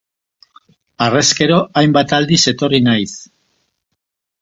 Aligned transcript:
Harrezkero, 1.07 1.59
hainbat 1.83 2.17
aldiz 2.19 2.41
etorri 2.55 2.83
naiz. 2.91 3.09